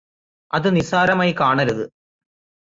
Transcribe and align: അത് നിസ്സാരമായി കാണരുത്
അത് 0.53 0.75
നിസ്സാരമായി 0.75 1.35
കാണരുത് 1.39 1.85